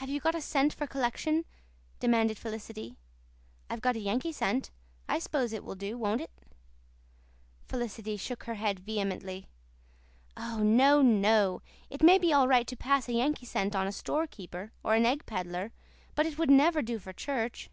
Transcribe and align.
"Have 0.00 0.10
you 0.10 0.20
got 0.20 0.34
a 0.34 0.40
cent 0.42 0.74
for 0.74 0.86
collection?" 0.86 1.46
demanded 1.98 2.36
Felicity. 2.38 2.98
"I've 3.70 3.80
got 3.80 3.96
a 3.96 3.98
Yankee 3.98 4.32
cent. 4.32 4.70
I 5.08 5.18
s'pose 5.18 5.54
it 5.54 5.64
will 5.64 5.76
do, 5.76 5.96
won't 5.96 6.20
it?" 6.20 6.30
Felicity 7.62 8.18
shook 8.18 8.44
her 8.44 8.56
head 8.56 8.80
vehemently. 8.80 9.48
"Oh, 10.36 10.58
no, 10.58 11.00
no. 11.00 11.62
It 11.88 12.02
may 12.02 12.18
be 12.18 12.34
all 12.34 12.46
right 12.48 12.66
to 12.66 12.76
pass 12.76 13.08
a 13.08 13.14
Yankee 13.14 13.46
cent 13.46 13.74
on 13.74 13.86
a 13.86 13.92
store 13.92 14.26
keeper 14.26 14.72
or 14.82 14.94
an 14.94 15.06
egg 15.06 15.24
peddler, 15.24 15.72
but 16.14 16.26
it 16.26 16.36
would 16.36 16.50
never 16.50 16.82
do 16.82 16.98
for 16.98 17.14
church." 17.14 17.70